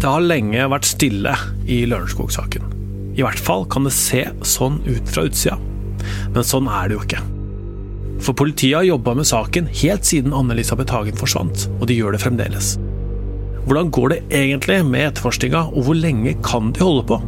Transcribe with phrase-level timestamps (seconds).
[0.00, 1.32] Det har lenge vært stille
[1.68, 2.70] i Lørenskog-saken.
[3.18, 5.58] I hvert fall kan det se sånn ut fra utsida.
[6.32, 7.20] Men sånn er det jo ikke.
[8.24, 12.22] For politiet har jobba med saken helt siden Anne-Elisabeth Hagen forsvant, og de gjør det
[12.24, 12.72] fremdeles.
[13.66, 17.20] Hvordan går det egentlig med etterforskninga, og hvor lenge kan de holde på?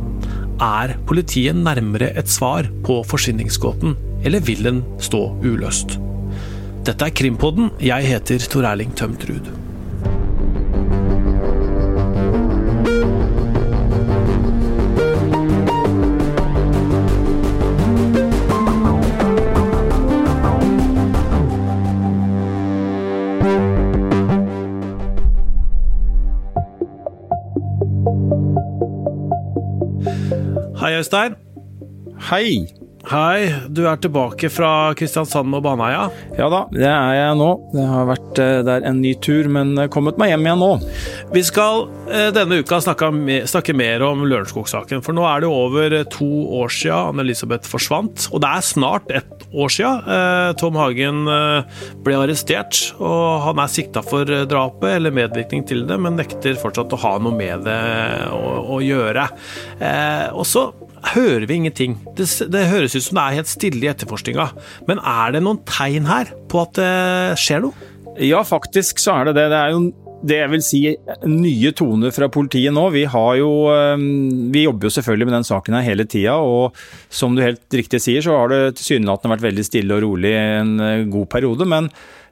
[0.64, 5.98] Er politiet nærmere et svar på forsvinningsgåten, eller vil den stå uløst?
[6.88, 7.68] Dette er Krimpodden.
[7.84, 9.28] Jeg heter Tor Erling Tømt
[30.82, 31.36] Hei, Øystein.
[32.26, 32.46] Hei.
[33.06, 36.08] Hei, du er tilbake fra Kristiansand og Baneheia?
[36.34, 37.50] Ja da, det er jeg nå.
[37.70, 40.72] Det har vært eh, der en ny tur, men kommet meg hjem igjen nå.
[41.30, 43.12] Vi skal eh, denne uka snakke,
[43.52, 45.06] snakke mer om Lørenskog-saken.
[45.06, 48.26] For nå er det over to år siden Anne-Elisabeth forsvant.
[48.34, 51.24] Og det er snart ett år siden eh, Tom Hagen
[52.04, 52.78] ble arrestert.
[53.00, 57.16] Og han er sikta for drapet eller medvirkning til det, men nekter fortsatt å ha
[57.22, 57.82] noe med det
[58.32, 59.28] å, å gjøre.
[60.32, 60.70] Og så
[61.12, 61.96] hører vi ingenting.
[62.16, 64.48] Det, det, høres ut som det er helt stille i etterforskninga.
[64.88, 66.92] Men er det noen tegn her på at det
[67.42, 67.90] skjer noe?
[68.20, 69.48] Ja, faktisk så er det det.
[69.52, 69.84] Det er jo
[70.22, 70.80] det jeg vil si
[71.26, 72.86] nye toner fra politiet nå.
[72.94, 73.04] Vi,
[73.38, 73.50] jo,
[74.54, 76.38] vi jobber jo selvfølgelig med den saken her hele tida.
[76.38, 76.78] Og
[77.12, 80.74] som du helt riktig sier, så har det tilsynelatende vært veldig stille og rolig en
[80.80, 81.68] eh, god periode.
[81.68, 81.90] Men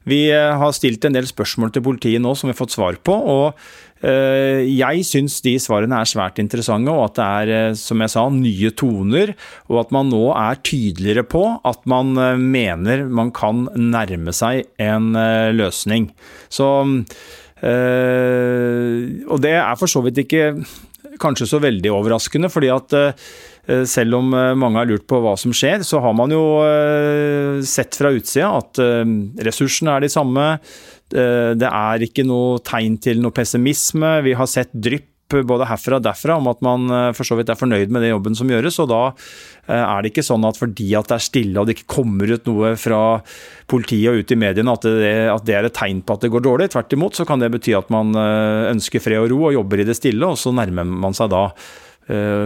[0.09, 3.01] vi eh, har stilt en del spørsmål til politiet nå som vi har fått svar
[3.05, 3.17] på.
[3.37, 8.09] og Eh, jeg syns de svarene er svært interessante, og at det er, som jeg
[8.15, 9.35] sa, nye toner.
[9.69, 15.13] Og at man nå er tydeligere på at man mener man kan nærme seg en
[15.53, 16.09] løsning.
[16.49, 16.71] Så
[17.61, 20.45] Og det er for så vidt ikke
[21.21, 22.95] kanskje så veldig overraskende, fordi at
[23.87, 26.41] selv om mange har lurt på hva som skjer, så har man jo
[27.67, 28.81] sett fra utsida at
[29.45, 30.47] ressursene er de samme.
[31.11, 34.21] Eh, det er ikke noe tegn til noe pessimisme.
[34.27, 37.53] Vi har sett drypp både herfra og derfra om at man eh, for så vidt
[37.53, 38.79] er fornøyd med den jobben som gjøres.
[38.83, 41.79] og Da eh, er det ikke sånn at fordi at det er stille og det
[41.79, 43.03] ikke kommer ut noe fra
[43.71, 46.33] politiet og ut i mediene, at det, at det er et tegn på at det
[46.35, 46.73] går dårlig.
[46.75, 49.87] Tvert imot så kan det bety at man ønsker fred og ro og jobber i
[49.87, 51.90] det stille, og så nærmer man seg da Eh,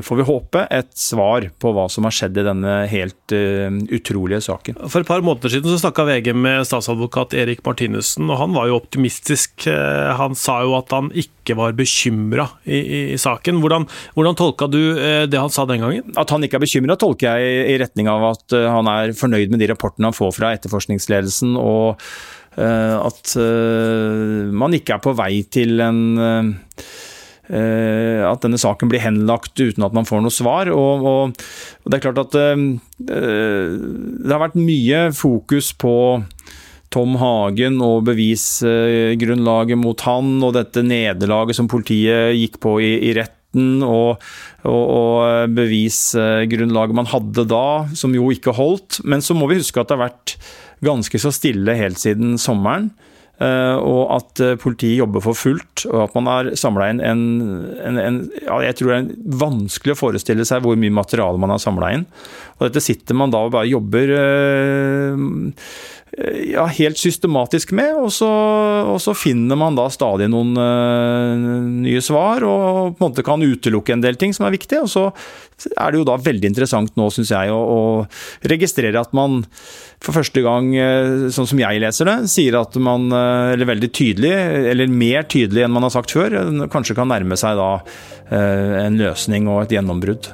[0.04, 4.42] får vi håpe, et svar på hva som har skjedd i denne helt uh, utrolige
[4.44, 4.78] saken.
[4.90, 8.68] For et par måneder siden så snakka VG med statsadvokat Erik Martinussen, og han var
[8.70, 9.66] jo optimistisk.
[9.70, 13.60] Eh, han sa jo at han ikke var bekymra i, i, i, saken.
[13.62, 13.86] Hvordan,
[14.16, 14.80] hvordan tolka du
[15.28, 16.14] det han sa den gangen?
[16.20, 19.62] At han ikke er bekymra, tolker jeg i retning av at han er fornøyd med
[19.62, 21.56] de rapportene han får fra etterforskningsledelsen.
[21.60, 22.00] og
[22.54, 23.32] at
[24.54, 27.13] man ikke er på vei til en Eh,
[27.44, 30.70] at denne saken blir henlagt uten at man får noe svar.
[30.72, 31.42] Og, og,
[31.84, 32.62] og det er klart at uh,
[33.04, 35.94] det har vært mye fokus på
[36.94, 43.14] Tom Hagen og bevisgrunnlaget mot han, og dette nederlaget som politiet gikk på i, i
[43.16, 43.82] retten.
[43.86, 44.22] Og,
[44.66, 47.66] og, og, bevisgrunnlaget man hadde da,
[47.98, 49.00] som jo ikke holdt.
[49.06, 50.36] Men så må vi huske at det har vært
[50.84, 52.92] ganske så stille helt siden sommeren.
[53.42, 57.24] Eh, og at eh, politiet jobber for fullt, og at man har samla inn en,
[57.82, 61.50] en, en, ja, Jeg tror det er vanskelig å forestille seg hvor mye materiale man
[61.50, 62.06] har samla inn.
[62.60, 65.26] Og dette sitter man da og bare jobber eh,
[66.52, 68.28] ja, helt systematisk med, og så,
[68.92, 73.42] og så, finner man da stadig noen uh, nye svar og på en måte kan
[73.42, 74.84] utelukke en del ting som er viktige.
[74.84, 75.08] Og så
[75.72, 79.42] er det jo da veldig interessant nå, syns jeg, å, å, registrere at man
[80.04, 84.34] for første gang, uh, sånn som jeg leser det, sier at man, eller veldig tydelig,
[84.74, 86.38] eller mer tydelig enn man har sagt før,
[86.70, 87.74] kanskje kan nærme seg da
[88.34, 90.32] en løsning og et gjennombrudd.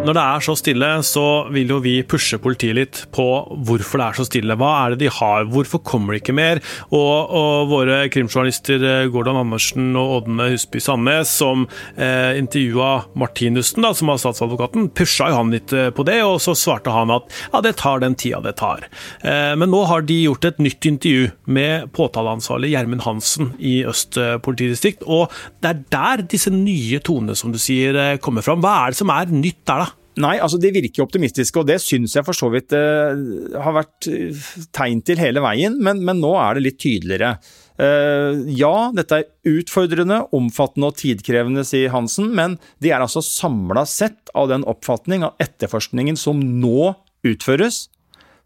[0.00, 1.22] Når det er så stille, så
[1.52, 3.24] vil jo vi pushe politiet litt på
[3.68, 4.54] hvorfor det er så stille.
[4.56, 6.60] Hva er det de har, hvorfor kommer det ikke mer?
[6.88, 11.66] Og, og våre krimjournalister eh, Gordon Andersen og Ådne Husby Sandnes, som
[12.00, 16.40] eh, intervjua Martinussen, da, som var statsadvokaten, pusha jo han litt eh, på det, og
[16.40, 18.88] så svarte han at ja, det tar den tida det tar.
[19.20, 24.16] Eh, men nå har de gjort et nytt intervju med påtaleansvarlig Gjermund Hansen i Øst
[24.16, 25.28] eh, politidistrikt, og
[25.60, 28.64] det er der disse nye tonene, som du sier, kommer fram.
[28.64, 29.89] Hva er det som er nytt der, da?
[30.18, 33.14] Nei, altså de virker optimistiske, og det syns jeg for så vidt uh,
[33.62, 37.36] har vært eh, tegn til hele veien, men, men nå er det litt tydeligere.
[37.78, 43.86] Uh, ja, dette er utfordrende, omfattende og tidkrevende, sier Hansen, men de er altså samla
[43.88, 46.90] sett av den oppfatning at etterforskningen som nå
[47.26, 47.86] utføres,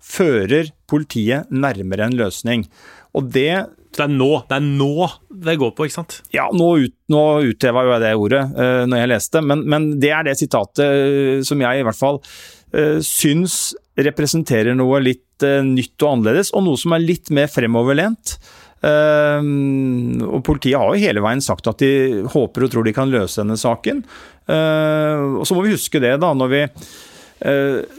[0.04, 2.68] fører politiet nærmere en løsning.
[3.16, 3.64] Og det
[3.94, 5.06] Så det er nå det er nå
[5.46, 6.18] det går på, ikke sant?
[6.34, 9.88] Ja, nå, ut, nå utheva jo jeg det ordet uh, når jeg leste, men, men,
[10.02, 15.46] det er det sitatet uh, som jeg i hvert fall uh, syns representerer noe litt
[15.46, 18.36] uh, nytt og annerledes, og noe som er litt mer fremoverlent.
[18.84, 23.40] og Politiet har jo hele veien sagt at de håper og tror de kan løse
[23.40, 24.02] denne saken.
[24.44, 26.60] og Så må vi huske det da, når vi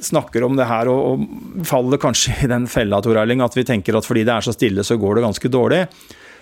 [0.01, 3.65] snakker om det her og, og faller kanskje i den fella Tor Erling, at vi
[3.67, 5.81] tenker at fordi det er så stille, så går det ganske dårlig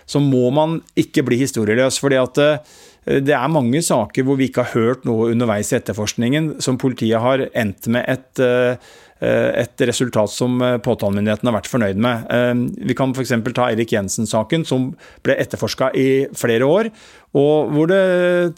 [0.06, 2.00] så må man ikke bli historieløs.
[2.00, 2.58] fordi at eh,
[3.24, 7.20] det er mange saker hvor vi ikke har hørt noe underveis i etterforskningen som politiet
[7.20, 8.92] har endt med et eh,
[9.24, 12.26] Eh, et resultat som eh, påtalemyndigheten har vært fornøyd med.
[12.34, 13.32] Eh, vi kan f.eks.
[13.56, 14.90] ta Erik Jensen-saken, som
[15.24, 16.90] ble etterforska i flere år.
[17.34, 18.02] Og hvor det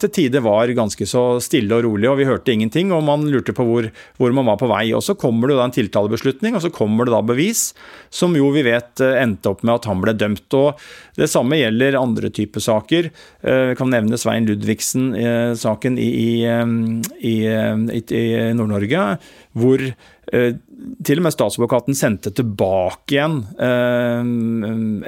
[0.02, 2.90] til tider var ganske så stille og rolig, og vi hørte ingenting.
[2.92, 3.88] Og man lurte på hvor,
[4.20, 4.90] hvor man var på vei.
[4.96, 7.70] Og så kommer det da en tiltalebeslutning, og så kommer det da bevis,
[8.12, 10.58] som jo vi vet endte opp med at han ble dømt.
[10.60, 10.82] Og
[11.16, 13.08] det samme gjelder andre typer saker.
[13.40, 16.10] Vi kan nevne Svein Ludvigsen-saken i,
[16.44, 18.26] i, i, i
[18.56, 19.08] Nord-Norge,
[19.56, 19.88] hvor
[20.32, 24.28] Eh, til og med statsadvokaten sendte tilbake igjen eh,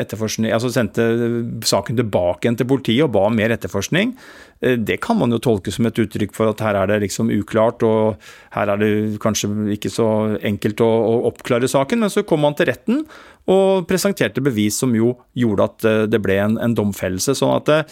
[0.00, 1.04] etterforskning, altså sendte
[1.66, 4.14] saken tilbake igjen til politiet og ba om mer etterforskning.
[4.64, 7.32] Eh, det kan man jo tolke som et uttrykk for at her er det liksom
[7.34, 8.16] uklart, og
[8.56, 8.92] her er det
[9.22, 10.08] kanskje ikke så
[10.40, 12.00] enkelt å, å oppklare saken.
[12.04, 13.04] Men så kom man til retten
[13.48, 17.36] og presenterte bevis som jo gjorde at det ble en, en domfellelse.
[17.36, 17.82] sånn at det,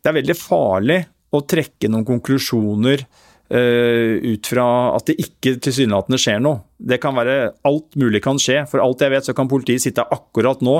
[0.00, 1.02] det er veldig farlig
[1.34, 3.04] å trekke noen konklusjoner
[3.52, 4.64] Uh, ut fra
[4.96, 6.62] at det ikke tilsynelatende skjer noe.
[6.80, 8.62] Det kan være Alt mulig kan skje.
[8.70, 10.78] For alt jeg vet, så kan politiet sitte akkurat nå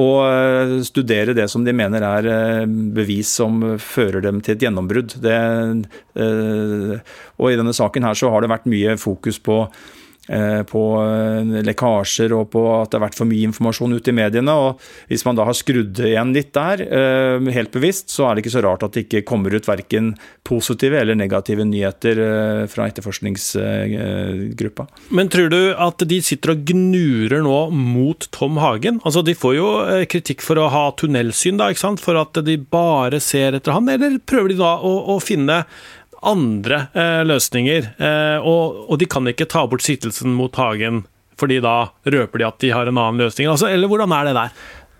[0.00, 4.66] og uh, studere det som de mener er uh, bevis som fører dem til et
[4.66, 5.16] gjennombrudd.
[5.22, 5.38] Det,
[7.38, 9.62] og i denne saken her så har det vært mye fokus på
[10.68, 14.52] på eh, lekkasjer og på at det har vært for mye informasjon ute i mediene.
[14.54, 14.80] og
[15.10, 18.54] Hvis man da har skrudd igjen litt der, eh, helt bevisst, så er det ikke
[18.54, 20.12] så rart at det ikke kommer ut verken
[20.46, 22.18] positive eller negative nyheter
[22.70, 24.86] fra etterforskningsgruppa.
[25.14, 28.98] Men tror du at de sitter og gnurer nå mot Tom Hagen?
[29.04, 29.68] Altså De får jo
[30.10, 32.02] kritikk for å ha tunnelsyn, da, ikke sant?
[32.02, 35.62] for at de bare ser etter han, eller prøver de da å, å finne
[36.26, 37.92] andre eh, løsninger.
[37.96, 41.04] Eh, og, og, de kan ikke ta bort siktelsen mot Hagen,
[41.40, 43.48] fordi da røper de at de har en annen løsning.
[43.50, 44.56] Altså, eller hvordan er det der?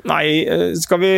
[0.08, 1.12] Nei, eh, skal vi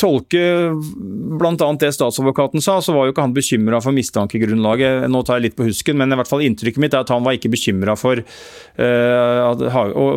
[0.00, 0.40] tolke
[0.74, 1.68] bl.a.
[1.78, 5.06] det statsadvokaten sa, så var jo ikke han bekymra for mistankegrunnlaget.
[5.10, 7.22] Nå tar jeg litt på husken, men i hvert fall inntrykket mitt er at han
[7.26, 9.66] var ikke bekymra for uh,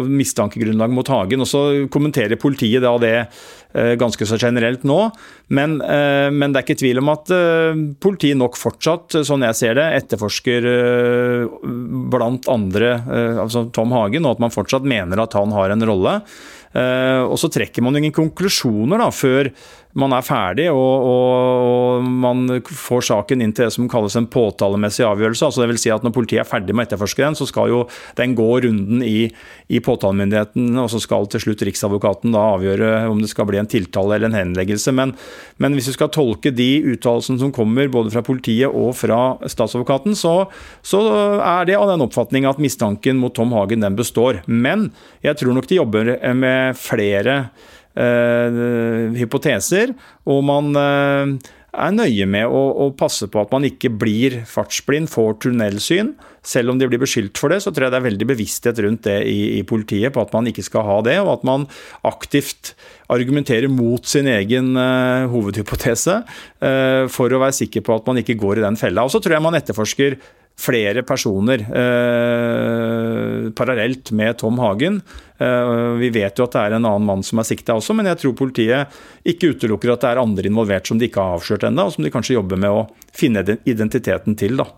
[0.10, 1.44] mistankegrunnlaget mot Hagen.
[1.46, 1.62] Og så
[1.94, 4.98] kommenterer politiet da det uh, ganske så generelt nå.
[5.54, 7.30] Men, uh, men, det er ikke tvil om at
[8.02, 10.66] politiet nok fortsatt, sånn jeg ser det, etterforsker
[12.12, 12.96] blant andre
[13.44, 16.18] altså Tom Hagen, og at man fortsatt mener at han har en rolle.
[16.72, 19.52] Eh, og så trekker man ingen konklusjoner da, før
[20.00, 25.04] man er ferdig og, og, man får saken inn til det som kalles en påtalemessig
[25.08, 25.46] avgjørelse.
[25.48, 27.72] altså det vil si at Når politiet er ferdig med å etterforske den, så skal
[27.72, 27.82] jo
[28.18, 29.28] den gå runden i,
[29.68, 33.70] i påtalemyndigheten, og så skal til slutt Riksadvokaten da avgjøre om det skal bli en
[33.70, 34.94] tiltale eller en henleggelse.
[34.96, 35.14] Men,
[35.62, 40.16] men hvis vi skal tolke de uttalelsene som kommer både fra politiet og fra statsadvokaten,
[40.18, 40.48] så,
[40.86, 41.04] så
[41.40, 44.42] er det av den oppfatning at mistanken mot Tom Hagen den består.
[44.48, 44.90] Men
[45.26, 47.38] jeg tror nok de jobber med flere
[47.96, 49.92] hypoteser,
[50.30, 55.10] og man eh, er nøye med å, å, passe på at man ikke blir fartsblind,
[55.12, 56.14] får tunnelsyn.
[56.44, 59.06] Selv om de blir beskyldt for det, så tror jeg det er veldig bevissthet rundt
[59.08, 61.68] det i, i, politiet på at man ikke skal ha det, og at man
[62.08, 62.74] aktivt
[63.12, 68.40] argumenterer mot sin egen uh, hovedhypotese uh, for å være sikker på at man ikke
[68.42, 69.06] går i den fella.
[69.06, 70.20] Og så tror jeg man etterforsker
[70.60, 75.02] flere personer eh, parallelt med Tom Hagen.
[75.38, 78.10] Eh, vi vet jo at det er en annen mann som er sikta også, men
[78.12, 81.66] jeg tror politiet ikke utelukker at det er andre involvert som de ikke har avslørt
[81.70, 84.60] ennå, og som de kanskje jobber med å finne identiteten til.
[84.62, 84.70] da.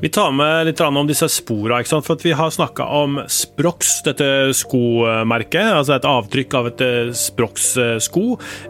[0.00, 2.00] Vi tar med litt om disse sporene.
[2.00, 4.24] For Vi har snakka om Sprox, dette
[4.56, 5.66] skomerket.
[5.74, 8.22] Altså et avtrykk av et eh, Sprox-sko.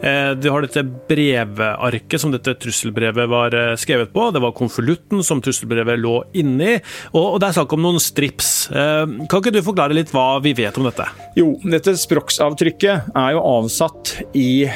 [0.02, 4.24] Eh, du har dette brevarket som dette trusselbrevet var eh, skrevet på.
[4.34, 6.80] Det var konvolutten som trusselbrevet lå inni.
[7.14, 8.50] Og det er snakk om noen strips.
[8.70, 11.06] Kan ikke du forklare litt hva vi vet om dette?
[11.38, 14.66] Jo, dette Sprox-avtrykket er jo avsatt i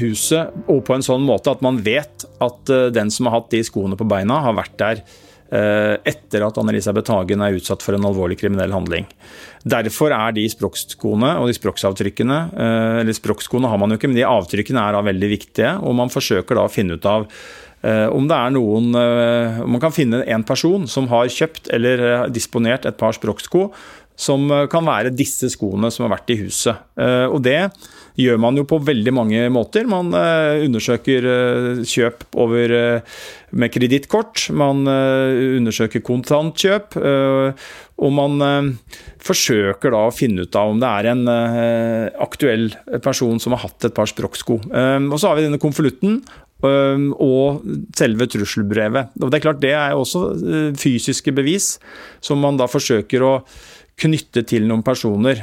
[0.00, 3.60] huset og på en sånn måte at man vet at den som har hatt de
[3.66, 5.04] skoene på beina, har vært der
[5.52, 9.04] etter at Anne-Elisabeth Hagen er utsatt for en alvorlig kriminell handling.
[9.64, 14.18] Derfor er de språkskoene og de språksavtrykkene eh, Eller språkskoene har man jo ikke, men
[14.18, 15.70] de avtrykkene er da veldig viktige.
[15.80, 17.24] Og man forsøker da å finne ut av
[17.80, 22.28] eh, om det er noen Om Man kan finne en person som har kjøpt eller
[22.32, 23.70] disponert et par språksko
[24.14, 26.84] som kan være disse skoene som har vært i huset.
[27.34, 27.72] Og det
[28.20, 29.88] gjør man jo på veldig mange måter.
[29.90, 31.26] Man undersøker
[31.88, 32.74] kjøp over,
[33.54, 38.70] med kredittkort, man undersøker kontantkjøp, og man
[39.24, 41.26] forsøker da å finne ut av om det er en
[42.22, 42.70] aktuell
[43.04, 44.60] person som har hatt et par språksko.
[44.70, 46.20] Og så har vi denne konvolutten
[46.64, 47.64] og
[47.96, 49.14] selve trusselbrevet.
[49.20, 50.26] Og Det er klart det er også
[50.80, 51.74] fysiske bevis
[52.24, 53.32] som man da forsøker å
[54.00, 55.38] knytte til noen personer.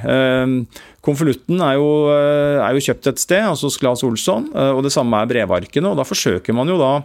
[1.01, 4.91] Konvolutten er, øh, er, jo kjøpt et sted, altså hos Claes Olsson, øh, og det
[4.91, 5.93] samme er brevarkene.
[5.93, 6.97] og Da forsøker man jo da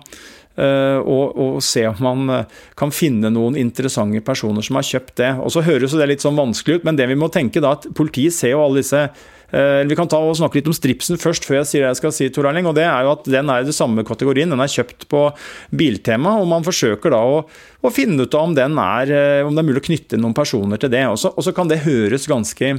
[0.57, 2.47] å, å, se om man
[2.81, 5.33] kan finne noen interessante personer som har kjøpt det.
[5.45, 7.85] Og så høres det litt sånn vanskelig ut, men det vi må tenke da, at
[7.93, 11.45] politiet ser jo alle disse Eh, vi kan ta og snakke litt om stripsen først,
[11.47, 12.67] før jeg sier det jeg skal si, Tor Erling.
[12.67, 14.51] og det er jo at Den er i det samme kategorien.
[14.51, 15.23] Den er kjøpt på
[15.71, 19.69] Biltema, og man forsøker da å, å finne ut om, er, eh, om, det er
[19.69, 21.05] mulig å knytte noen personer til det.
[21.07, 22.75] Og så kan det høres ganske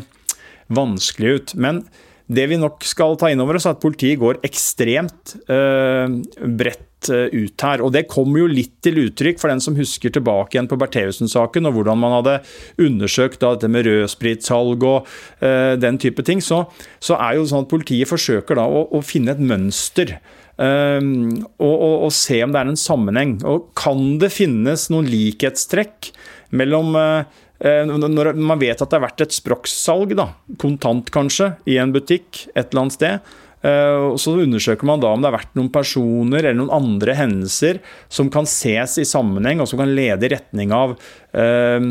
[0.68, 1.56] vanskelig ut.
[1.56, 1.86] men
[2.28, 6.88] det vi nok skal ta inn over oss, er at politiet går ekstremt eh, bredt
[7.06, 7.82] Eh, ut her.
[7.86, 11.70] Og Det kommer jo litt til uttrykk for den som husker tilbake igjen på Bertheussen-saken,
[11.70, 12.40] og hvordan man hadde
[12.82, 15.06] undersøkt da, dette med rødspritsalg og
[15.40, 16.42] eh, den type ting.
[16.42, 16.66] Så,
[16.98, 20.18] så, er jo sånn at politiet forsøker da å, å finne et mønster.
[20.58, 23.38] Eh, og, og, og, se om det er en sammenheng.
[23.46, 26.12] Og Kan det finnes noen likhetstrekk
[26.58, 27.28] mellom uh,
[27.60, 30.30] når man vet at det har vært et språksalg, da,
[30.62, 33.36] kontant kanskje, i en butikk et eller annet sted,
[33.66, 37.82] Eh, Så undersøker man da om det har vært noen personer eller noen andre hendelser
[38.10, 40.94] som kan ses i sammenheng, og som kan lede i retning av
[41.34, 41.82] eh,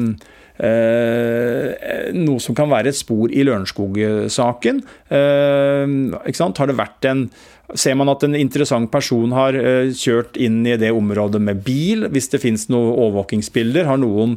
[0.62, 4.80] eh, noe som kan være et spor i Lørenskog-saken.
[5.11, 7.26] Har det vært en
[7.75, 9.56] Ser man at en interessant person har
[9.90, 12.06] kjørt inn i det området med bil?
[12.14, 14.37] Hvis det finnes noen overvåkingsbilder, har noen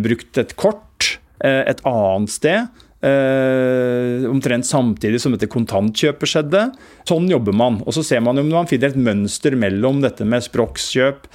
[0.00, 2.84] brukt et kort et annet sted?
[3.04, 6.64] eh, omtrent samtidig som dette kontantkjøpet skjedde.
[7.08, 7.80] Sånn jobber man.
[7.84, 11.28] Og så ser man om man finner et mønster mellom dette med språkskjøp.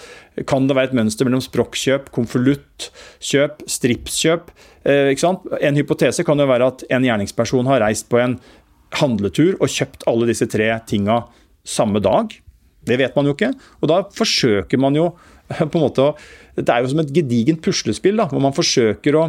[0.50, 4.54] Kan det være et mønster mellom språkkjøp, konvoluttkjøp, stripskjøp?
[4.90, 8.40] Eh, en hypotese kan jo være at en gjerningsperson har reist på en
[8.98, 11.24] handletur og kjøpt alle disse tre tinga
[11.68, 12.34] samme dag.
[12.88, 13.54] Det vet man jo ikke.
[13.84, 15.12] Og da forsøker man jo
[15.72, 16.14] på en måte å
[16.60, 19.22] Det er jo som et gedigent puslespill, da, hvor man forsøker å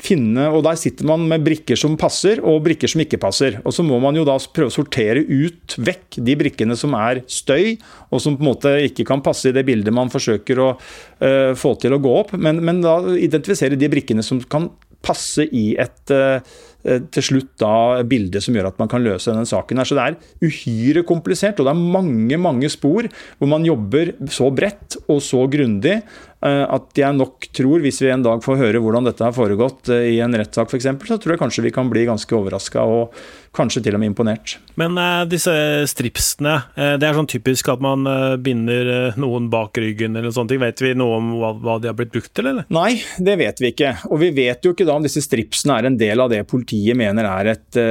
[0.00, 3.58] finne Og der sitter man med brikker som passer, og brikker som ikke passer.
[3.64, 7.22] Og så må man jo da prøve å sortere ut vekk de brikkene som er
[7.30, 7.76] støy,
[8.10, 11.52] og som på en måte ikke kan passe i det bildet man forsøker å uh,
[11.58, 14.70] få til å gå opp, men, men da identifisere de brikkene som kan
[15.02, 16.40] passe i et uh,
[16.80, 19.76] til slutt da bildet som gjør at man kan løse denne saken.
[19.76, 19.84] her.
[19.84, 23.04] Så Det er uhyre komplisert, og det er mange mange spor
[23.36, 28.08] hvor man jobber så bredt og så grundig Eh, at jeg nok tror, hvis vi
[28.08, 31.34] en dag får høre hvordan dette har foregått eh, i en rettssak f.eks., så tror
[31.34, 33.18] jeg kanskje vi kan bli ganske overraska og
[33.56, 34.54] kanskje til og med imponert.
[34.78, 35.52] Men uh, disse
[35.90, 40.54] stripsene, uh, det er sånn typisk at man uh, binder noen bak ryggen eller sånne
[40.54, 40.62] ting.
[40.62, 42.68] Vet vi noe om hva, hva, de har blitt brukt til, eller?
[42.72, 43.92] Nei, det vet vi ikke.
[44.08, 46.96] Og vi vet jo ikke da om disse stripsene er en del av det politiet
[46.96, 47.82] mener er et,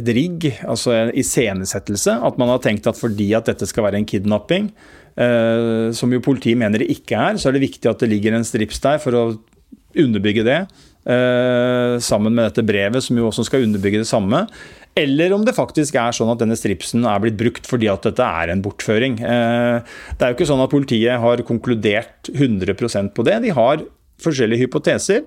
[0.00, 2.18] et rigg, altså en iscenesettelse.
[2.26, 6.18] At man har tenkt at fordi at dette skal være en kidnapping, Eh, som jo
[6.24, 8.98] politiet mener det ikke er, så er det viktig at det ligger en strips der
[8.98, 9.22] for å
[9.94, 10.58] underbygge det.
[11.04, 14.44] Eh, sammen med dette brevet, som jo også skal underbygge det samme.
[14.96, 18.24] Eller om det faktisk er sånn at denne stripsen er blitt brukt fordi at dette
[18.24, 19.18] er en bortføring.
[19.20, 19.82] Eh,
[20.14, 23.40] det er jo ikke sånn at politiet har konkludert 100% på det.
[23.44, 23.84] De har
[24.24, 25.24] forskjellige hypoteser.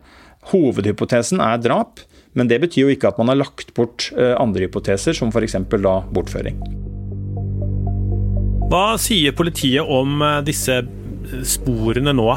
[0.50, 2.01] Hovedhypotesen er drap,
[2.34, 5.60] men det betyr jo ikke at man har lagt bort andre hypoteser, som f.eks.
[5.67, 6.87] da bortføring.
[8.67, 10.81] Hva sier politiet om eh, disse
[11.47, 12.27] sporene nå?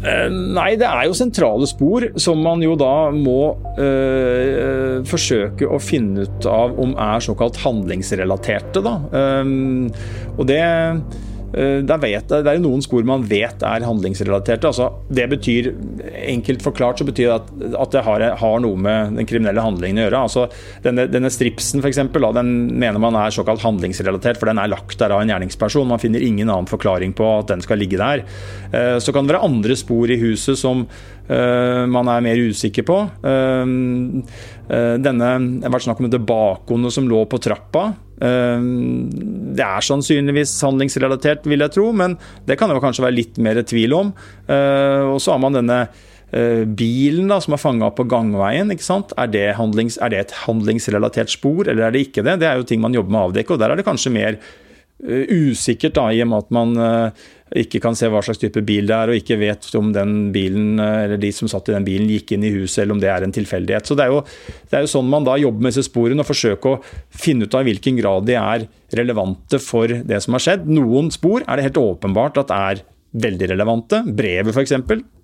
[0.00, 5.78] Eh, nei, det er jo sentrale spor som man jo da må øh, forsøke å
[5.82, 8.82] finne ut av om er såkalt handlingsrelaterte.
[8.82, 8.96] Da.
[9.44, 9.90] Um,
[10.38, 14.70] og det Eh, det er jo noen spor man vet er handlingsrelaterte.
[14.70, 15.72] Altså, det betyr,
[16.30, 17.48] Enkelt forklart så betyr det at,
[17.82, 20.22] at det har, har, noe med den kriminelle handlingen å gjøre.
[20.28, 20.46] Altså,
[20.84, 24.98] denne, denne stripsen for eksempel, den mener man er såkalt handlingsrelatert, for den er lagt
[25.00, 25.88] der av en gjerningsperson.
[25.90, 28.24] Man finner ingen annen forklaring på at den skal ligge der.
[28.70, 32.86] Eh, så kan det være andre spor i huset som uh, man er mer usikker
[32.86, 32.98] på.
[34.70, 37.90] Denne, Det har vært snakk om bakgående som lå på trappa.
[38.20, 43.62] Det er sannsynligvis handlingsrelatert, vil jeg tro, men det kan det kanskje være litt mer
[43.64, 44.14] tvil om.
[44.46, 45.80] Og så har man denne
[46.78, 48.70] bilen da, som er fanga på gangveien.
[48.70, 49.14] ikke sant?
[49.18, 52.38] Er det, handlings, er det, et handlingsrelatert spor, eller er det ikke det?
[52.42, 54.38] Det er jo ting man jobber med å avdekke, og der er det kanskje mer
[55.00, 57.12] usikkert, da, i og med at man
[57.56, 60.78] ikke kan se hva slags type bil det er, og ikke vet om den bilen,
[60.78, 63.26] eller de som satt i den bilen gikk inn i huset, eller om det er
[63.26, 63.88] en tilfeldighet.
[63.88, 64.20] Så Det er jo,
[64.70, 66.80] det er jo sånn man da jobber med disse sporene, og forsøker å
[67.10, 68.68] finne ut av i hvilken grad de er
[69.00, 70.70] relevante for det som har skjedd.
[70.70, 74.04] Noen spor er det helt åpenbart at er veldig relevante.
[74.06, 74.76] Brevet f.eks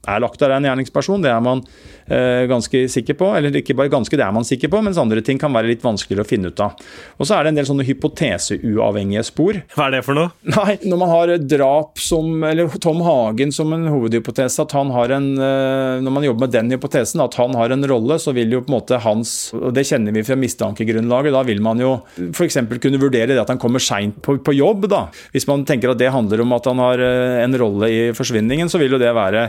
[0.07, 1.25] er lagt av en gjerningsperson.
[1.25, 1.63] Det er man
[2.07, 3.31] eh, ganske sikker på.
[3.39, 5.85] Eller ikke bare ganske, det er man sikker på, mens andre ting kan være litt
[5.85, 6.81] vanskeligere å finne ut av.
[7.19, 9.61] Og så er det en del sånne hypoteseuavhengige spor.
[9.75, 10.33] Hva er det for noe?
[10.57, 15.13] Nei, Når man har drap som Eller Tom Hagen som en hovedhypotese, at han har
[15.17, 18.53] en eh, Når man jobber med den hypotesen, at han har en rolle, så vil
[18.55, 21.35] jo på en måte hans Og det kjenner vi fra mistankegrunnlaget.
[21.37, 21.97] Da vil man jo
[22.31, 22.61] f.eks.
[22.83, 25.07] kunne vurdere det at han kommer seint på, på jobb, da.
[25.35, 28.71] Hvis man tenker at det handler om at han har eh, en rolle i forsvinningen,
[28.71, 29.49] så vil jo det være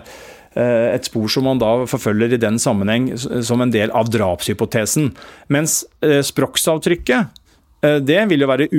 [0.58, 5.12] et spor som man da forfølger i den sammenheng som en del av drapshypotesen.
[5.54, 7.44] Mens språksavtrykket,
[7.86, 8.70] eh, det vil jo være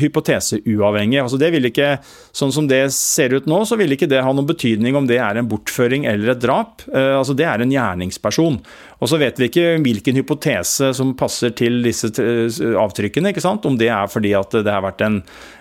[0.00, 1.20] hypoteseuavhengig.
[1.22, 1.96] Altså det vil ikke,
[2.36, 5.20] sånn som det ser ut nå, så vil ikke det ha noen betydning om det
[5.22, 6.82] er en bortføring eller et drap.
[6.90, 8.60] Altså Det er en gjerningsperson.
[8.98, 12.10] Og så vet vi ikke hvilken hypotese som passer til disse
[12.78, 13.32] avtrykkene.
[13.32, 13.66] ikke sant?
[13.66, 15.20] Om det er fordi at det har vært en,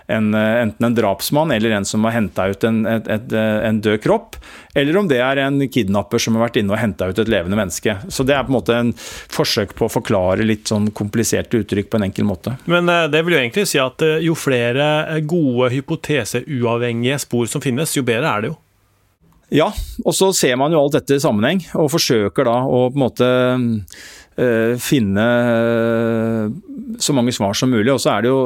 [0.09, 4.01] en, enten en drapsmann eller en som har henta ut en, et, et, en, død
[4.03, 4.39] kropp,
[4.77, 7.59] eller om det er en kidnapper som har vært inne og henta ut et levende
[7.59, 7.99] menneske.
[8.09, 11.91] Så Det er på en måte en forsøk på å forklare litt sånn kompliserte uttrykk
[11.91, 12.57] på en enkel måte.
[12.65, 17.49] Men eh, det vil jo egentlig si at eh, jo flere gode gode hypoteseuavhengige spor
[17.49, 18.57] som finnes, jo bedre er det jo.
[19.53, 19.69] Ja,
[20.03, 23.03] og så ser man jo alt dette i sammenheng, og forsøker da å på en
[23.05, 23.27] måte
[24.43, 26.49] øh, finne øh,
[26.99, 27.93] så mange svar som mulig.
[27.93, 28.41] Og så er det jo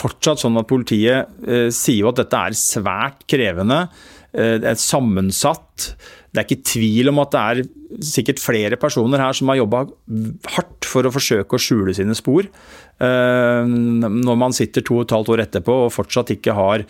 [0.00, 3.84] fortsatt sånn at politiet øh, sier jo at dette er svært krevende.
[4.30, 5.90] Det er sammensatt.
[6.30, 9.80] Det er ikke tvil om at det er sikkert flere personer her som har jobba
[10.54, 12.46] hardt for å forsøke å skjule sine spor.
[13.02, 16.86] Når man sitter to og et halvt år etterpå og fortsatt ikke har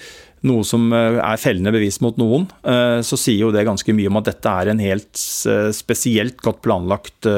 [0.49, 4.09] noe som eh, er fellende bevis mot noen, eh, så sier jo det ganske mye
[4.11, 7.29] om at dette er en helt eh, spesielt godt planlagt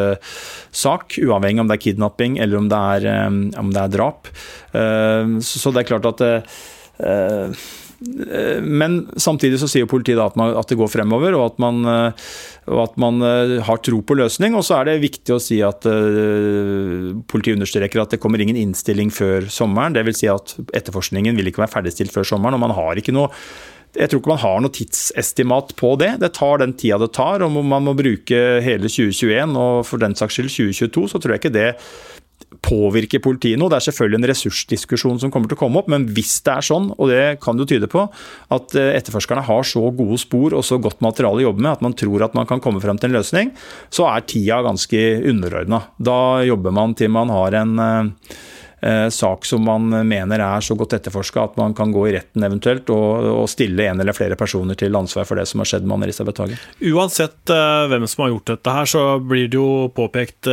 [0.72, 3.06] sak, uavhengig om det er kidnapping eller om det er,
[3.58, 4.28] om det er drap.
[4.72, 6.22] Så det er klart at
[8.62, 11.82] men samtidig så sier politiet at, man, at, det går fremover, og at, man,
[12.66, 13.22] og at, man,
[13.66, 14.56] har tro på løsning.
[14.58, 18.58] Og så er det viktig å si at uh, politiet understreker at det kommer ingen
[18.58, 19.94] innstilling før sommeren.
[19.94, 20.22] Dvs.
[20.22, 22.58] Si at etterforskningen vil ikke være ferdigstilt før sommeren.
[22.58, 23.30] og man har ikke noe
[23.92, 26.14] jeg tror ikke man har noe tidsestimat på det.
[26.22, 27.44] Det tar den tida det tar.
[27.44, 31.42] Om man må bruke hele 2021 og for den saks skyld 2022, så tror jeg
[31.42, 31.68] ikke det
[32.60, 33.70] påvirke politiet noe.
[33.72, 36.68] Det er selvfølgelig en ressursdiskusjon som kommer til å komme opp, men hvis det er
[36.68, 38.04] sånn, og det kan jo tyde på,
[38.54, 41.84] at eh, etterforskerne har så gode spor og så godt materiale å jobbe med at
[41.84, 43.52] man tror at man kan komme frem til en løsning,
[43.92, 45.84] så er tida ganske underordna.
[45.96, 48.36] Da jobber man til man har en eh,
[48.82, 52.44] eh, sak som man mener er så godt etterforska at man kan gå i retten
[52.46, 55.86] eventuelt og, og, stille en eller flere personer til ansvar for det som har skjedd
[55.86, 56.62] med Anne-Elisabeth Hagen.
[56.92, 57.56] Uansett
[57.92, 60.50] hvem som har gjort dette her, så blir det jo påpekt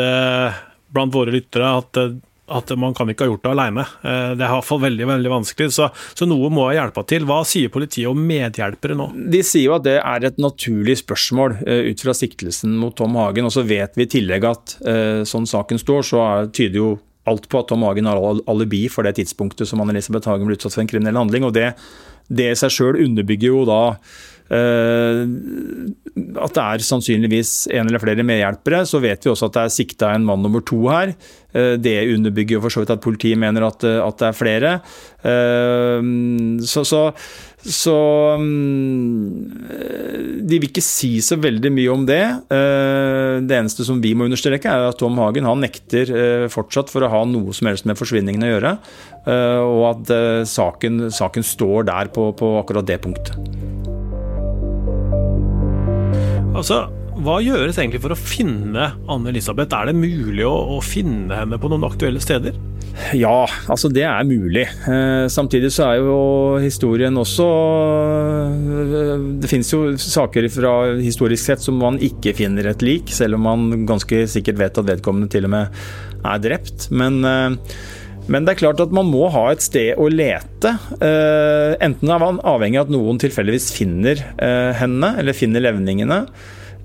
[0.93, 1.99] blant våre lyttere at,
[2.49, 3.85] at man kan ikke ha gjort det alene.
[4.01, 7.27] Eh, det er i hvert fall veldig veldig vanskelig, så, så noe må hjelpe til.
[7.29, 9.09] Hva sier politiet om medhjelpere nå?
[9.33, 13.17] De sier jo at det er et naturlig spørsmål eh, ut fra siktelsen mot Tom
[13.19, 13.49] Hagen.
[13.49, 16.95] Og så vet vi i tillegg at eh, sånn saken står, så tyder jo
[17.29, 18.17] alt på at Tom Hagen har
[18.49, 21.45] alibi for det tidspunktet som Anne-Elisabeth Hagen ble utsatt for en kriminell handling.
[21.45, 21.73] og det,
[22.25, 28.25] det i seg sjøl underbygger jo da Eh, at det er sannsynligvis en eller flere
[28.25, 28.85] medhjelpere.
[28.87, 31.13] Så vet vi også at det er sikta en mann nummer to her.
[31.53, 34.37] Eh, det underbygger jo for så vidt at politiet mener at, eh, at det er
[34.37, 34.79] flere.
[35.19, 36.99] Så, så,
[37.59, 37.95] så,
[40.39, 42.21] De vil ikke si så veldig mye om det.
[42.47, 47.11] Det eneste som vi må understreke, er at Tom Hagen han nekter fortsatt for å
[47.11, 48.71] ha noe som helst med forsvinningen å gjøre.
[49.67, 50.15] Og at
[50.47, 53.35] saken, saken står der på, på akkurat det punktet.
[56.57, 56.87] Altså,
[57.19, 59.75] hva gjøres egentlig for å finne Anne-Elisabeth?
[59.75, 62.55] Er det mulig å, å, finne henne på noen aktuelle steder?
[63.15, 64.65] Ja, altså det er mulig.
[64.89, 66.15] Eh, samtidig så er jo
[66.59, 72.83] historien også eh, Det finnes jo saker fra historisk sett som man ikke finner et
[72.85, 75.79] lik, selv om man ganske sikkert vet at vedkommende til og med
[76.23, 76.89] er drept.
[76.91, 77.75] Men eh,
[78.29, 80.75] men det er klart at man må ha et sted å lete.
[81.01, 86.21] Eh, enten er man avhengig av at noen tilfeldigvis finner eh, henne, eller finner levningene.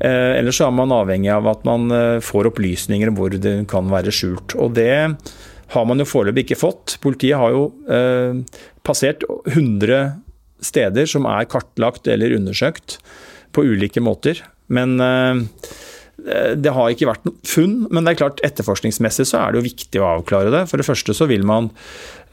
[0.01, 1.93] Eh, eller så er man avhengig av at man
[2.25, 4.57] får opplysninger om hvor det kan være skjult.
[4.57, 4.95] Og det
[5.75, 6.97] har man jo foreløpig ikke fått.
[7.05, 7.67] Politiet har jo
[8.87, 10.21] passert 100
[10.65, 12.99] steder som er kartlagt eller undersøkt
[13.55, 14.41] på ulike måter.
[14.73, 14.97] Men
[16.25, 19.67] det har ikke vært noe funn, men det er klart etterforskningsmessig så er det jo
[19.69, 20.63] viktig å avklare det.
[20.71, 21.69] For det første så vil man,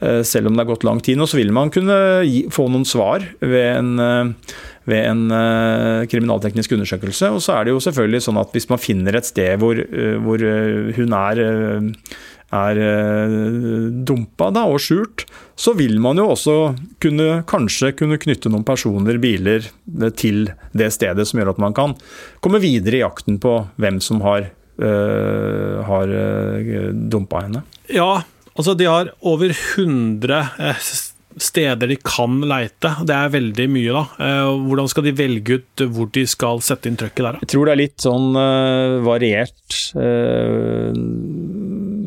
[0.00, 2.86] selv om det har gått lang tid nå, så vil man kunne gi, få noen
[2.88, 4.32] svar ved en,
[4.88, 7.34] ved en kriminalteknisk undersøkelse.
[7.36, 9.84] Og så er det jo selvfølgelig sånn at hvis man finner et sted hvor,
[10.24, 10.46] hvor
[10.96, 11.44] hun er
[12.52, 13.36] er eh,
[14.04, 15.24] dumpa da, og skjult,
[15.58, 16.56] så vil man jo også
[17.02, 21.76] kunne, kanskje kunne knytte noen personer, biler, eh, til det stedet, som gjør at man
[21.76, 21.96] kan
[22.44, 24.50] komme videre i jakten på hvem som har,
[24.82, 26.12] øh, har
[26.92, 27.64] dumpa henne.
[27.92, 28.22] Ja,
[28.56, 30.44] altså de har over 100
[31.40, 32.90] steder de kan leite.
[33.08, 34.30] Det er veldig mye, da.
[34.66, 37.38] Hvordan skal de velge ut hvor de skal sette inn trøkket der?
[37.40, 39.78] Jeg tror det er litt sånn uh, variert.
[39.96, 40.92] Uh,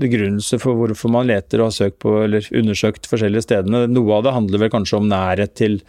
[0.02, 3.86] begrunnelse for hvorfor man leter og har søkt på eller undersøkt forskjellige stedene.
[3.92, 5.80] Noe av det handler vel kanskje om nærhet til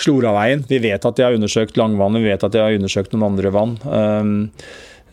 [0.00, 0.64] Sloraveien.
[0.70, 3.54] Vi vet at de har undersøkt Langvannet, vi vet at de har undersøkt noen andre
[3.54, 3.78] vann.
[3.84, 4.34] Um,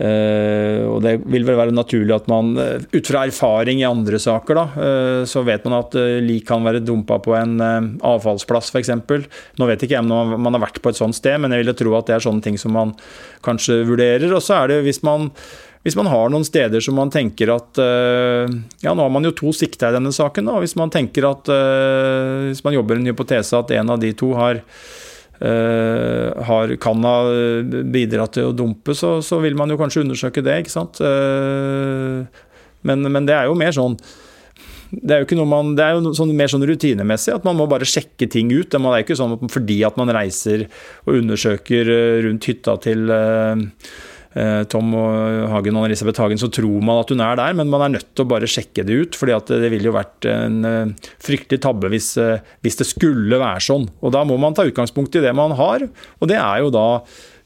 [0.01, 4.17] Uh, og Det vil vel være naturlig at man, uh, ut fra erfaring i andre
[4.21, 8.93] saker, da, uh, så vet man at lik kan være dumpa på en avfallsplass f.eks.
[9.59, 11.77] Nå vet ikke jeg om man har vært på et sånt sted, men jeg vil
[11.77, 12.95] tro at det er sånne ting som man
[13.45, 14.31] kanskje vurderer.
[14.33, 15.29] Og så er det hvis man
[15.81, 18.51] hvis man har noen steder som man tenker at eh,
[18.83, 20.49] Ja, nå har man jo to sikta i denne saken.
[20.49, 20.59] Da.
[20.61, 24.31] Hvis man tenker at eh, Hvis man jobber en hypotese at en av de to
[24.37, 24.61] har,
[25.41, 27.15] eh, har kan ha
[27.97, 31.01] bidratt til å dumpe, så, så, vil man jo kanskje undersøke det, ikke sant.
[32.85, 33.97] Men, men det er jo mer sånn
[34.91, 37.87] det er jo, man, det er jo sånn, mer sånn rutinemessig at man må bare
[37.87, 38.73] sjekke ting ut.
[38.73, 40.65] Det er ikke sånn at fordi at man reiser
[41.05, 41.93] og undersøker
[42.27, 43.07] rundt hytta til
[44.71, 44.93] Tom
[45.51, 48.07] Hagen og Elisabeth Hagen, så tror man at hun er der, men man er nødt
[48.15, 49.17] til å bare sjekke det ut.
[49.19, 53.65] fordi det ville jo vært en eh, fryktelig tabbe hvis, eh, hvis, det skulle være
[53.65, 53.89] sånn.
[53.99, 55.83] Og Da må man ta utgangspunkt i det man har,
[56.19, 56.87] og det er jo da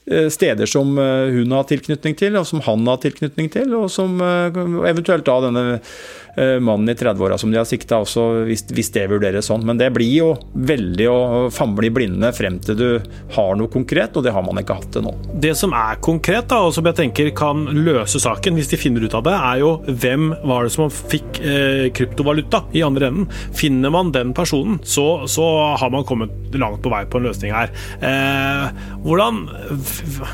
[0.06, 5.26] steder som hun har tilknytning til, og som han har tilknytning til, og som eventuelt
[5.26, 9.48] da denne Eh, mannen i 30-åra som de har sikta også, hvis, hvis, det vurderes
[9.50, 9.64] sånn.
[9.68, 11.18] Men det blir jo veldig å
[11.54, 12.88] famle i blinde frem til du
[13.36, 15.14] har noe konkret, og det har man ikke hatt til nå.
[15.42, 19.06] Det som er konkret, da, og som jeg tenker kan løse saken, hvis de finner
[19.06, 23.30] ut av det, er jo hvem var det som fikk eh, kryptovaluta i andre enden.
[23.56, 25.46] Finner man den personen, så, så,
[25.80, 27.72] har man kommet langt på vei på en løsning her.
[28.00, 29.42] Eh, hvordan,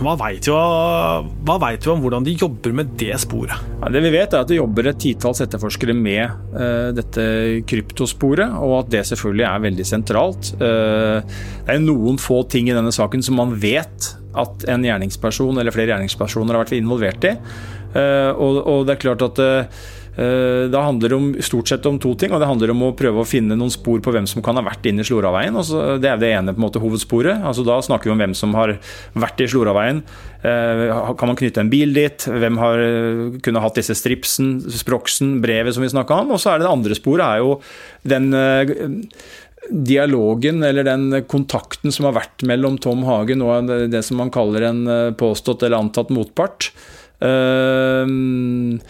[0.01, 3.69] hva veit vi, vi, om hvordan de jobber med det sporet?
[3.81, 7.25] Ja, det vi vet er at det jobber et titalls etterforskere videre med uh, dette
[7.69, 10.53] kryptosporet, og at det selvfølgelig er veldig sentralt.
[10.61, 11.21] Uh,
[11.65, 15.75] det er noen få ting i denne saken som man vet at en gjerningsperson eller
[15.75, 17.35] flere gjerningspersoner har vært involvert i.
[17.91, 22.11] Uh, og, det er klart at Eh, da handler det om, stort sett om to
[22.19, 22.33] ting.
[22.33, 24.63] og Det handler om å prøve å finne noen spor på hvem som kan ha
[24.65, 25.55] vært inne i Sloraveien.
[26.03, 27.45] Det er det ene på en måte hovedsporet.
[27.47, 28.75] Altså Da snakker vi om hvem som har
[29.15, 30.01] vært i Sloraveien.
[30.43, 32.25] Eh, kan man knytte en bil dit?
[32.27, 36.33] Hvem har eh, kunne hatt disse stripsen, sproksen, brevet som vi snakka om?
[36.35, 37.55] Og så er det det andre sporet er jo
[38.07, 38.31] den
[39.71, 44.65] dialogen eller den kontakten som har vært mellom Tom Hagen og det som man kaller
[44.71, 44.81] en
[45.15, 46.71] påstått eller antatt motpart.
[47.21, 48.81] Uh,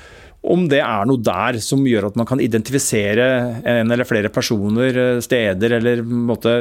[0.41, 3.25] om det er noe der som gjør at man kan identifisere
[3.61, 6.55] en eller flere personer, eh, steder, eller måtte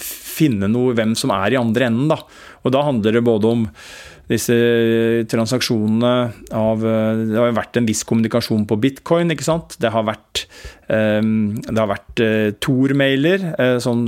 [0.00, 2.08] finne noe hvem som er i andre enden.
[2.08, 2.22] Da.
[2.64, 3.68] Og da handler det både om
[4.28, 4.56] disse
[5.32, 6.14] transaksjonene
[6.52, 9.76] av eh, Det har vært en viss kommunikasjon på bitcoin, ikke sant.
[9.80, 10.46] Det har vært,
[10.88, 12.26] um, det har vært
[12.64, 13.44] Tor-mailer
[13.84, 14.06] som,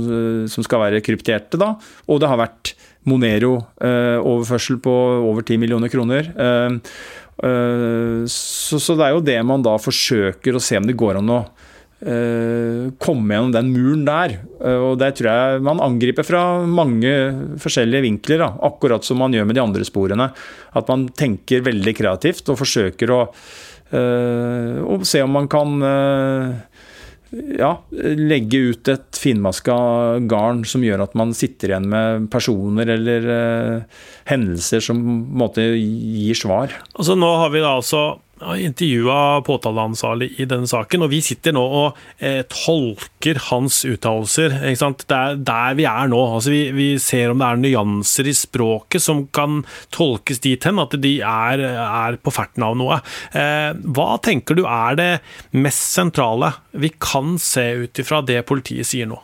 [0.49, 1.75] som, skal være krypterte, da.
[2.09, 2.73] Og det har vært
[3.09, 4.91] Monero-overførsel på
[5.25, 6.27] over 10 millioner kroner.
[6.37, 10.97] Uh, Eh, så, så, det er jo det man da forsøker å se om det
[10.99, 11.39] går an å
[12.05, 14.37] uh, komme gjennom den muren der.
[14.61, 17.11] Uh, og det tror jeg man angriper fra mange
[17.61, 20.31] forskjellige vinkler, da, akkurat som man gjør med de andre sporene.
[20.77, 23.21] At man tenker veldig kreativt og forsøker å,
[23.93, 25.77] uh, å se om man kan
[27.31, 29.75] ja, legge ut et finmaska
[30.29, 35.39] garn som gjør at man sitter igjen med personer eller uh, hendelser som på en
[35.43, 36.75] måte gir svar.
[36.91, 38.03] Altså Nå har vi da altså
[38.41, 44.57] intervjua påtaleansvarlig i denne saken, og vi sitter nå og eh, tolker hans uttalelser.
[44.61, 46.19] Det er der vi er nå.
[46.35, 49.61] Altså, vi, vi, ser om det er nyanser i språket som kan
[49.93, 53.01] tolkes dit hen at de er, er på ferten av noe.
[53.37, 55.11] Eh, hva tenker du er det
[55.57, 59.19] mest sentrale vi kan se ut ifra det politiet sier nå?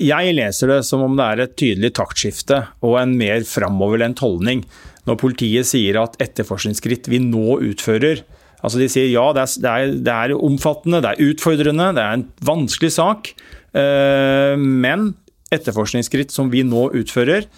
[0.00, 4.62] Jeg leser det som om det er et tydelig taktskifte og en mer framoverlent holdning
[5.08, 8.22] når politiet sier at etterforskningsskritt vi nå utfører,
[8.60, 12.04] Altså De sier ja, det er, det, er, det er, omfattende, det er utfordrende, det
[12.04, 13.32] er en vanskelig sak.
[13.72, 15.12] Eh, men
[15.50, 17.48] etterforskningsskritt som vi nå utfører,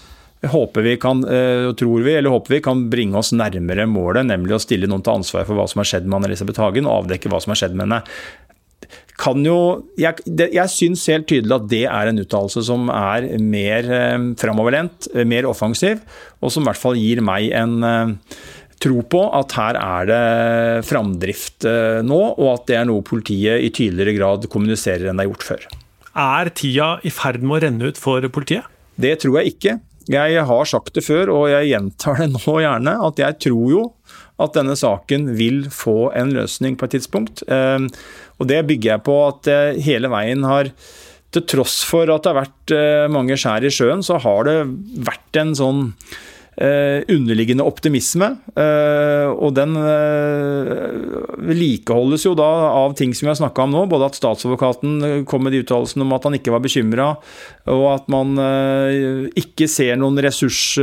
[0.42, 1.20] håper vi kan,
[1.78, 5.20] tror vi, eller håper vi kan bringe oss nærmere målet, nemlig å stille noen til
[5.20, 7.76] ansvar for hva som har skjedd med Anne-Elisabeth Hagen, og avdekke hva som har skjedd
[7.76, 8.00] med henne
[9.22, 9.58] kan jo
[10.00, 15.10] Jeg, jeg syns helt tydelig at det er en uttalelse som er mer eh, framoverlent,
[15.14, 16.02] eh, mer offensiv,
[16.40, 18.14] og som i hvert fall gir meg en eh,
[18.83, 23.62] tro på at her er det framdrift eh, nå, og at det er noe politiet
[23.62, 25.66] i tydeligere grad kommuniserer enn det er gjort før.
[26.23, 28.66] Er tida i ferd med å renne ut for politiet?
[29.01, 29.79] Det tror jeg ikke.
[30.12, 33.85] Jeg har sagt det før, og jeg gjentar det nå gjerne, at jeg tror jo
[34.42, 37.45] at denne saken vil få en løsning på et tidspunkt.
[37.47, 37.87] Ehm,
[38.42, 39.51] og det bygger jeg på at
[39.87, 40.73] hele veien har
[41.33, 44.57] Til tross for at det har vært eh, mange skjær i sjøen, så har det
[45.01, 48.26] vært en sånn Eh, underliggende optimisme.
[48.60, 50.82] Eh, og den eh,
[51.48, 53.86] vedlikeholdes jo da av ting som vi har snakka om nå.
[53.88, 57.08] Både at statsadvokaten kom med de uttalelsene om at han ikke var bekymra,
[57.72, 58.34] og at man
[59.38, 60.74] ikke ser noen ressurs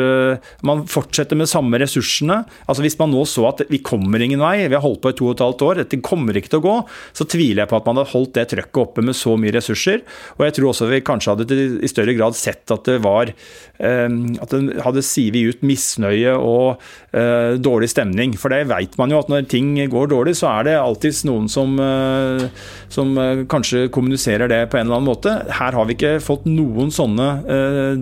[0.65, 2.41] Man fortsetter med samme ressursene.
[2.65, 5.17] Altså Hvis man nå så at vi kommer ingen vei, vi har holdt på i
[5.17, 6.75] to og et halvt år, dette kommer ikke til å gå,
[7.13, 10.03] så tviler jeg på at man hadde holdt det trøkket oppe med så mye ressurser.
[10.37, 13.33] Og jeg tror også vi kanskje hadde i større grad sett at det var
[13.79, 16.79] At det hadde sivet ut misnøye og
[17.13, 18.35] uh, dårlig stemning.
[18.39, 21.49] For det vet man jo at når ting går dårlig, så er det alltids noen
[21.51, 22.45] som, uh,
[22.91, 25.35] som uh, kanskje kommuniserer det på en eller annen måte.
[25.59, 27.29] Her har vi ikke fått noen sånne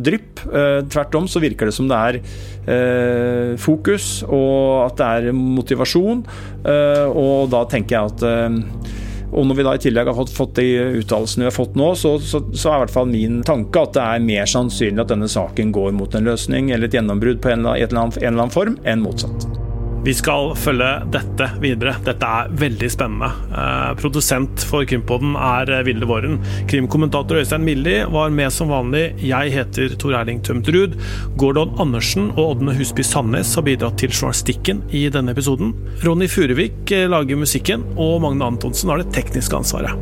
[0.04, 0.42] drypp.
[0.92, 6.24] tvert om så virker det som det er fokus, og at det er motivasjon.
[6.68, 11.46] og da tenker jeg at og når vi da i tillegg har fått, de uttalelsene
[11.46, 14.06] vi har fått nå, så, så, så, er i hvert fall min tanke at det
[14.06, 17.66] er mer sannsynlig at denne saken går mot en løsning eller et gjennombrudd på en
[17.66, 19.57] eller, annen, en eller annen form, enn motsatt.
[20.06, 21.96] Vi skal følge dette videre.
[22.06, 23.28] Dette er veldig spennende.
[23.52, 26.38] Eh, produsent for Krimpodden er Vilde Våren.
[26.70, 29.18] Krimkommentator Øystein Milli var med som vanlig.
[29.26, 30.96] Jeg heter Tor Erling Tømt Ruud.
[31.38, 35.74] Gordon Andersen og Ådne Husby Sandnes har bidratt til journalistikken i denne episoden.
[36.06, 39.98] Ronny Furuvik eh, lager musikken, og Magne Antonsen har det tekniske ansvaret.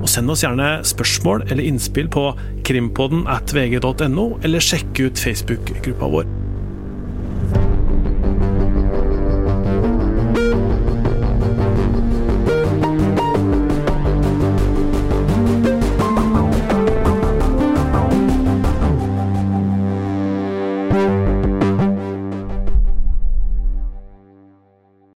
[0.00, 2.30] Og Send oss gjerne spørsmål eller innspill på
[2.64, 6.30] krimpodden at vg.no, eller sjekk ut Facebook-gruppa vår.